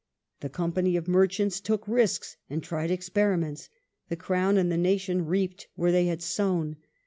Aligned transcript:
The" 0.39 0.49
com 0.49 0.71
pany 0.73 0.97
of 0.97 1.07
merchants" 1.07 1.59
took 1.61 1.87
risks 1.87 2.35
and 2.49 2.63
tried 2.63 2.89
experiments, 2.89 3.69
the 4.09 4.15
Crown 4.15 4.57
and 4.57 4.71
the 4.71 4.75
nation 4.75 5.27
reaped 5.27 5.67
where 5.75 5.91
they 5.91 6.07
had 6.07 6.23
sown. 6.23 6.77